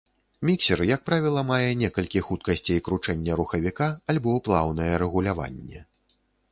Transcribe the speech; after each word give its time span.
Міксер, 0.49 0.79
як 0.91 1.03
правіла, 1.09 1.41
мае 1.51 1.67
некалькі 1.83 2.23
хуткасцей 2.29 2.83
кручэння 2.89 3.37
рухавіка, 3.43 3.93
альбо 4.13 4.37
плаўнае 4.51 4.93
рэгуляванне. 5.05 5.79